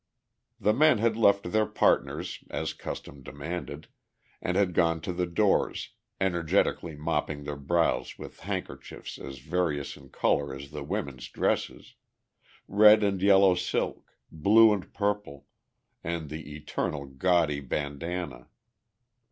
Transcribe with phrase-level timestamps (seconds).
[0.59, 3.87] The men had left their partners, as custom demanded,
[4.41, 5.89] and had gone to the doors,
[6.19, 11.93] energetically mopping their brows with handkerchiefs as various in colour as the women's dresses;
[12.67, 15.45] red and yellow silk, blue and purple,
[16.03, 18.47] and the eternal gaudy bandana.